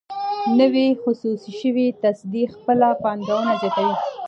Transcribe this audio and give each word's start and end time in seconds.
نوې 0.59 0.87
خصوصي 1.01 1.51
شوې 1.61 1.87
تصدۍ 2.01 2.43
خپله 2.55 2.87
پانګونه 3.01 3.51
زیاتوي. 3.61 3.95